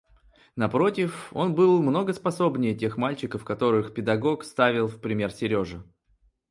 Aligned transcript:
Напротив, 0.55 1.29
он 1.31 1.53
был 1.53 1.79
много 1.79 2.13
способнее 2.13 2.73
тех 2.73 2.97
мальчиков, 2.97 3.45
которых 3.45 3.93
педагог 3.93 4.43
ставил 4.43 4.87
в 4.87 4.99
пример 4.99 5.31
Сереже. 5.31 5.83